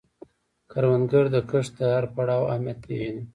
[0.71, 3.23] کروندګر د کښت د هر پړاو اهمیت پېژني